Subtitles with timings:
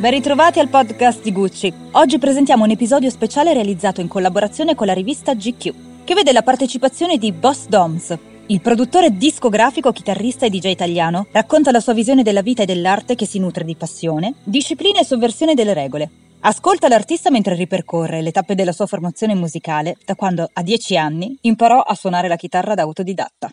[0.00, 1.70] Ben ritrovati al podcast di Gucci.
[1.90, 6.40] Oggi presentiamo un episodio speciale realizzato in collaborazione con la rivista GQ, che vede la
[6.40, 8.16] partecipazione di Boss Doms.
[8.46, 13.14] Il produttore discografico, chitarrista e DJ italiano racconta la sua visione della vita e dell'arte
[13.14, 16.10] che si nutre di passione, disciplina e sovversione delle regole.
[16.40, 21.36] Ascolta l'artista mentre ripercorre le tappe della sua formazione musicale da quando a dieci anni
[21.42, 23.50] imparò a suonare la chitarra da autodidatta.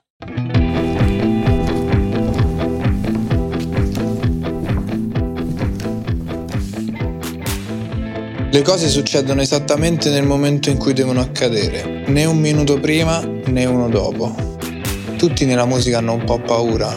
[8.49, 13.65] Le cose succedono esattamente nel momento in cui devono accadere, né un minuto prima né
[13.65, 14.33] uno dopo.
[15.17, 16.95] Tutti nella musica hanno un po' paura.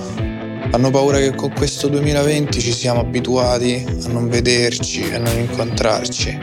[0.70, 6.38] Hanno paura che con questo 2020 ci siamo abituati a non vederci, a non incontrarci.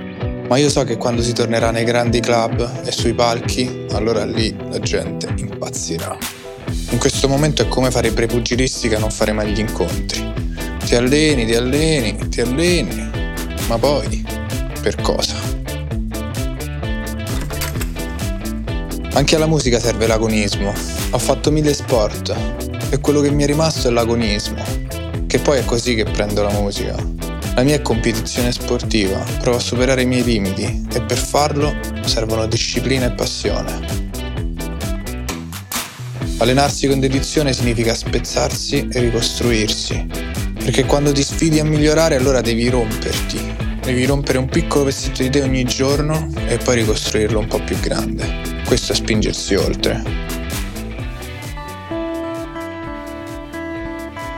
[0.49, 4.53] Ma io so che quando si tornerà nei grandi club e sui palchi, allora lì
[4.69, 6.17] la gente impazzirà.
[6.89, 10.33] In questo momento è come fare i prepugilistica e non fare mai gli incontri.
[10.85, 13.09] Ti alleni, ti alleni, ti alleni,
[13.67, 14.36] ma poi
[14.81, 15.36] per cosa.
[19.14, 20.72] Anche alla musica serve l'agonismo.
[21.09, 22.36] Ho fatto mille sport
[22.92, 24.64] e quello che mi è rimasto è l'agonismo,
[25.25, 26.95] che poi è così che prendo la musica.
[27.56, 31.75] La mia è competizione sportiva, provo a superare i miei limiti e per farlo
[32.06, 34.06] servono disciplina e passione.
[36.38, 40.06] Allenarsi con dedizione significa spezzarsi e ricostruirsi,
[40.53, 43.47] perché quando ti sfidi a migliorare allora devi romperti
[43.88, 47.80] Devi rompere un piccolo pezzetto di te ogni giorno e poi ricostruirlo un po' più
[47.80, 48.61] grande.
[48.66, 50.03] Questo è spingersi oltre.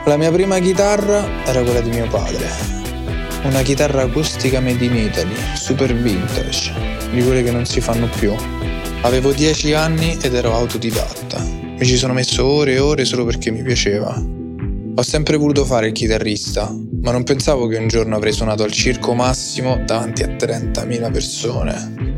[0.04, 2.48] La mia prima chitarra era quella di mio padre.
[3.42, 6.72] Una chitarra acustica made in Italy, super vintage,
[7.10, 8.32] di quelle che non si fanno più.
[9.00, 11.40] Avevo 10 anni ed ero autodidatta.
[11.40, 14.14] Mi ci sono messo ore e ore solo perché mi piaceva.
[14.94, 16.72] Ho sempre voluto fare il chitarrista,
[17.02, 22.08] ma non pensavo che un giorno avrei suonato al circo massimo davanti a 30.000 persone.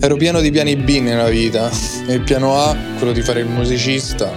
[0.00, 1.70] Ero pieno di piani B nella vita
[2.06, 4.30] e il piano A, quello di fare il musicista,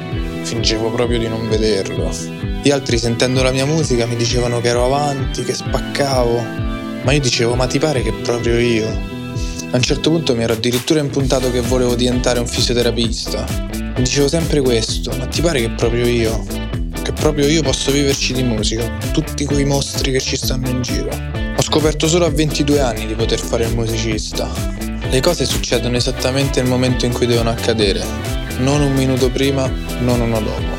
[0.43, 2.09] fingevo proprio di non vederlo.
[2.63, 6.41] Gli altri sentendo la mia musica mi dicevano che ero avanti, che spaccavo,
[7.03, 8.87] ma io dicevo ma ti pare che proprio io?
[9.71, 13.45] A un certo punto mi ero addirittura impuntato che volevo diventare un fisioterapista.
[13.73, 16.66] Mi dicevo sempre questo, ma ti pare che proprio io?
[17.07, 21.07] Che proprio io posso viverci di musica, tutti quei mostri che ci stanno in giro.
[21.55, 24.49] Ho scoperto solo a 22 anni di poter fare il musicista.
[25.09, 28.03] Le cose succedono esattamente nel momento in cui devono accadere,
[28.57, 30.75] non un minuto prima, non uno dopo.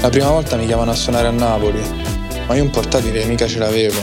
[0.00, 1.82] La prima volta mi chiamano a suonare a Napoli,
[2.46, 4.00] ma io un portatile mica ce l'avevo,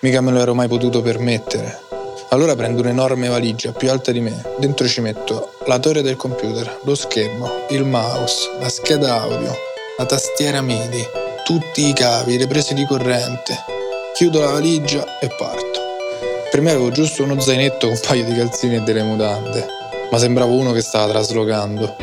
[0.00, 1.86] mica me lo ero mai potuto permettere.
[2.30, 6.80] Allora prendo un'enorme valigia più alta di me, dentro ci metto la torre del computer,
[6.84, 9.56] lo schermo, il mouse, la scheda audio,
[9.96, 11.06] la tastiera MIDI,
[11.42, 13.56] tutti i cavi, le prese di corrente.
[14.12, 15.80] Chiudo la valigia e parto.
[16.50, 19.66] Per me avevo giusto uno zainetto con un paio di calzini e delle mutande,
[20.10, 21.96] ma sembravo uno che stava traslocando.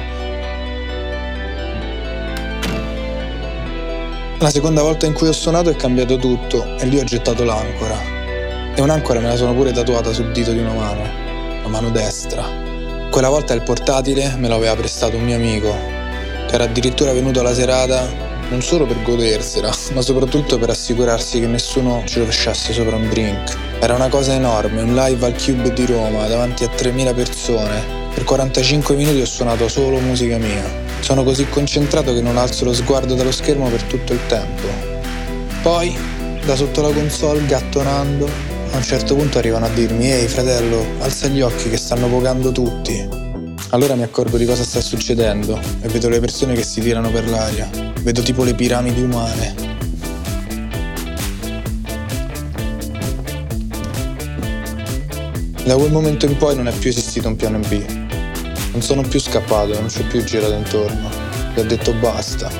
[4.39, 8.14] La seconda volta in cui ho suonato è cambiato tutto e lì ho gettato l'ancora.
[8.77, 11.03] E un'ancora me la sono pure tatuata sul dito di una mano,
[11.63, 12.43] la mano destra.
[13.09, 15.73] Quella volta il portatile me l'aveva prestato un mio amico,
[16.45, 18.05] che era addirittura venuto alla serata
[18.49, 23.57] non solo per godersela, ma soprattutto per assicurarsi che nessuno ci rovesciasse sopra un drink.
[23.79, 28.03] Era una cosa enorme, un live al Cube di Roma, davanti a 3.000 persone.
[28.13, 30.63] Per 45 minuti ho suonato solo musica mia.
[30.99, 34.67] Sono così concentrato che non alzo lo sguardo dallo schermo per tutto il tempo.
[35.61, 35.97] Poi,
[36.45, 41.27] da sotto la console, gattonando, a un certo punto arrivano a dirmi ehi fratello, alza
[41.27, 43.07] gli occhi che stanno pogando tutti.
[43.69, 47.29] Allora mi accorgo di cosa sta succedendo e vedo le persone che si tirano per
[47.29, 47.69] l'aria.
[48.01, 49.55] Vedo tipo le piramidi umane.
[55.63, 57.81] Da quel momento in poi non è più esistito un piano B.
[58.71, 61.09] Non sono più scappato, non ci ho più girato intorno.
[61.55, 62.51] E ho detto basta.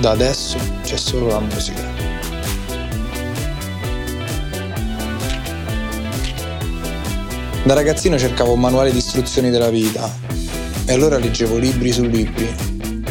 [0.00, 1.93] Da adesso c'è solo la musica.
[7.64, 10.14] Da ragazzino cercavo un manuale di istruzioni della vita
[10.84, 12.46] e allora leggevo libri su libri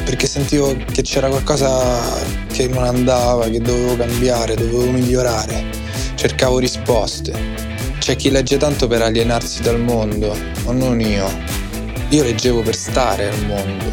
[0.06, 2.22] perché sentivo che c'era qualcosa
[2.52, 5.66] che non andava, che dovevo cambiare, dovevo migliorare.
[6.14, 7.34] Cercavo risposte.
[7.98, 11.28] C'è chi legge tanto per alienarsi dal mondo, ma non io.
[12.10, 13.86] Io leggevo per stare al mondo,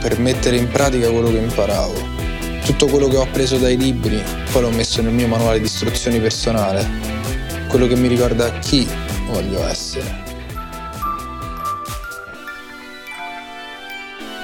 [0.00, 2.12] per mettere in pratica quello che imparavo.
[2.64, 4.22] Tutto quello che ho appreso dai libri,
[4.52, 6.88] poi l'ho messo nel mio manuale di istruzioni personale.
[7.66, 8.86] Quello che mi ricorda chi
[9.34, 10.32] voglio essere.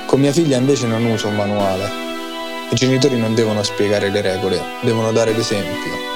[0.07, 1.89] Con mia figlia invece non uso un manuale.
[2.73, 6.09] I genitori non devono spiegare le regole, devono dare l'esempio.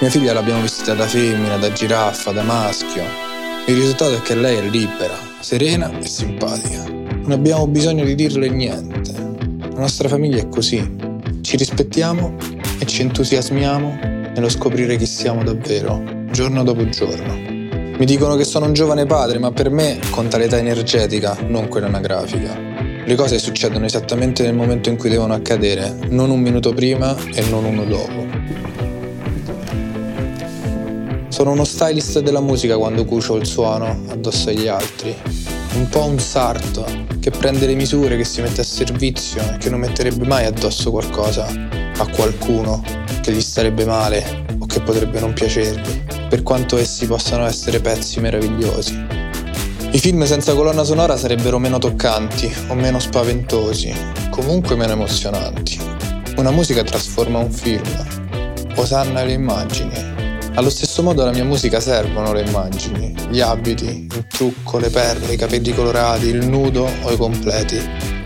[0.00, 3.04] Mia figlia l'abbiamo vestita da femmina, da giraffa, da maschio.
[3.66, 6.84] Il risultato è che lei è libera, serena e simpatica.
[6.88, 9.12] Non abbiamo bisogno di dirle niente.
[9.12, 10.96] La nostra famiglia è così.
[11.42, 12.34] Ci rispettiamo
[12.78, 13.98] e ci entusiasmiamo
[14.34, 17.51] nello scoprire chi siamo davvero, giorno dopo giorno.
[18.02, 21.86] Mi dicono che sono un giovane padre, ma per me conta l'età energetica, non quella
[21.86, 22.58] anagrafica.
[23.04, 27.48] Le cose succedono esattamente nel momento in cui devono accadere, non un minuto prima e
[27.48, 28.26] non uno dopo.
[31.28, 35.14] Sono uno stylist della musica quando cucio il suono addosso agli altri.
[35.74, 36.84] Un po' un sarto
[37.20, 40.90] che prende le misure, che si mette a servizio e che non metterebbe mai addosso
[40.90, 42.82] qualcosa a qualcuno
[43.20, 48.18] che gli starebbe male o che potrebbe non piacergli per quanto essi possano essere pezzi
[48.18, 48.98] meravigliosi.
[49.90, 53.92] I film senza colonna sonora sarebbero meno toccanti o meno spaventosi,
[54.30, 55.78] comunque meno emozionanti.
[56.36, 57.82] Una musica trasforma un film,
[58.76, 59.92] osanna le immagini.
[60.54, 65.34] Allo stesso modo alla mia musica servono le immagini, gli abiti, il trucco, le perle,
[65.34, 67.78] i capelli colorati, il nudo o i completi.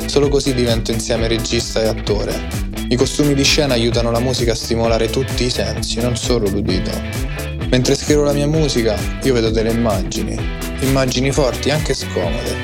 [0.07, 2.67] Solo così divento insieme regista e attore.
[2.89, 7.36] I costumi di scena aiutano la musica a stimolare tutti i sensi, non solo l'udito.
[7.69, 10.39] Mentre scrivo la mia musica, io vedo delle immagini,
[10.81, 12.55] immagini forti, anche scomode,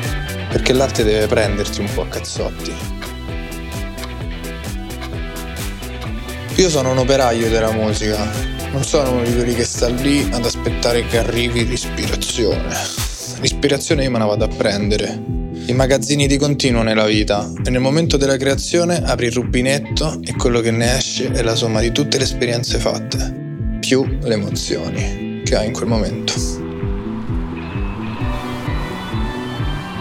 [0.49, 2.72] perché l'arte deve prenderti un po' a cazzotti.
[6.56, 8.31] Io sono un operaio della musica,
[8.70, 12.72] non sono uno di quelli che sta lì ad aspettare che arrivi l'ispirazione.
[13.40, 15.20] L'ispirazione io me la vado a prendere.
[15.66, 20.34] I magazzini di continuo nella vita e nel momento della creazione apri il rubinetto e
[20.37, 23.42] quello che ne esce è la somma di tutte le esperienze fatte
[23.82, 26.34] più le emozioni che hai in quel momento.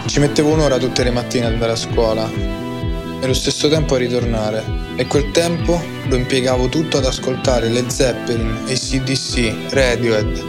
[0.06, 3.98] Ci mettevo un'ora tutte le mattine ad andare a scuola e allo stesso tempo a
[3.98, 4.62] ritornare
[4.94, 10.42] e quel tempo lo impiegavo tutto ad ascoltare le Zeppelin, ACDC, Radiohead,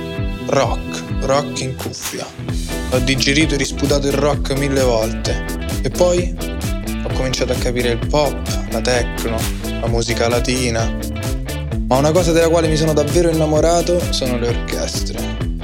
[0.47, 2.25] rock, rock in cuffia.
[2.91, 5.43] Ho digerito e risputato il rock mille volte
[5.81, 6.35] e poi
[7.03, 8.37] ho cominciato a capire il pop,
[8.69, 9.37] la techno,
[9.81, 11.02] la musica latina,
[11.87, 15.19] ma una cosa della quale mi sono davvero innamorato sono le orchestre.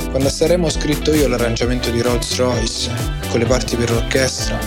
[0.09, 2.91] Quando a Sanremo ho scritto io l'arrangiamento di Rolls Royce
[3.29, 4.57] con le parti per l'orchestra,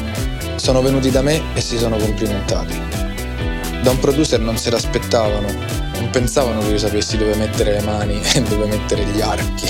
[0.56, 2.78] sono venuti da me e si sono complimentati.
[3.82, 5.48] Da un producer non se l'aspettavano,
[5.94, 9.66] non pensavano che io sapessi dove mettere le mani e dove mettere gli archi.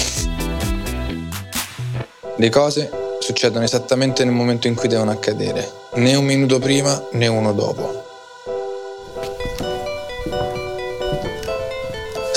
[2.37, 2.91] Le cose
[3.21, 8.12] succedono esattamente nel momento in cui devono accadere, né un minuto prima né uno dopo.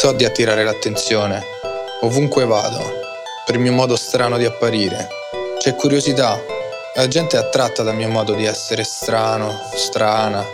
[0.06, 1.42] So di attirare l'attenzione,
[2.02, 2.78] ovunque vado,
[3.44, 5.08] per il mio modo strano di apparire.
[5.58, 6.40] C'è curiosità,
[6.94, 10.46] la gente è attratta dal mio modo di essere strano, strana,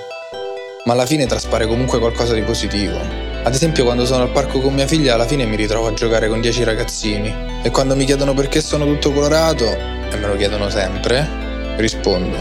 [0.86, 2.98] ma alla fine traspare comunque qualcosa di positivo.
[3.44, 6.30] Ad esempio quando sono al parco con mia figlia alla fine mi ritrovo a giocare
[6.30, 10.70] con dieci ragazzini e quando mi chiedono perché sono tutto colorato, e me lo chiedono
[10.70, 11.28] sempre,
[11.76, 12.38] rispondo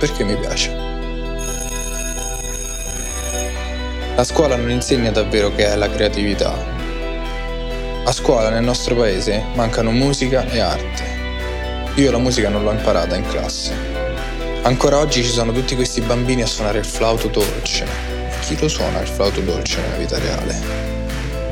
[0.00, 0.87] perché mi piace.
[4.18, 6.52] La scuola non insegna davvero che è la creatività.
[8.02, 11.04] A scuola nel nostro paese mancano musica e arte.
[11.94, 13.72] Io la musica non l'ho imparata in classe.
[14.62, 17.86] Ancora oggi ci sono tutti questi bambini a suonare il flauto dolce.
[18.40, 20.60] Chi lo suona il flauto dolce nella vita reale?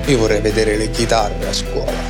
[0.07, 2.03] Io vorrei vedere le chitarre a scuola.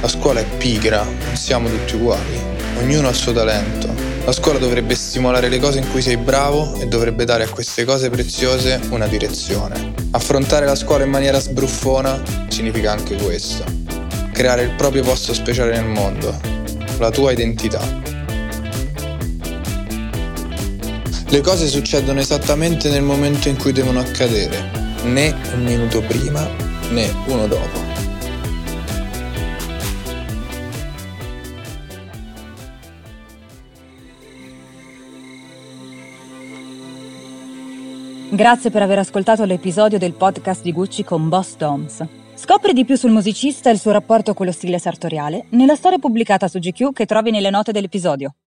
[0.00, 2.40] La scuola è pigra, non siamo tutti uguali.
[2.78, 3.92] Ognuno ha il suo talento,
[4.28, 7.86] la scuola dovrebbe stimolare le cose in cui sei bravo e dovrebbe dare a queste
[7.86, 9.94] cose preziose una direzione.
[10.10, 13.64] Affrontare la scuola in maniera sbruffona significa anche questo.
[14.30, 16.38] Creare il proprio posto speciale nel mondo,
[16.98, 17.80] la tua identità.
[21.28, 24.62] Le cose succedono esattamente nel momento in cui devono accadere,
[25.04, 26.46] né un minuto prima
[26.90, 27.87] né uno dopo.
[38.30, 42.04] Grazie per aver ascoltato l'episodio del podcast di Gucci con Boss Doms.
[42.34, 45.98] Scopri di più sul musicista e il suo rapporto con lo stile sartoriale nella storia
[45.98, 48.34] pubblicata su GQ che trovi nelle note dell'episodio.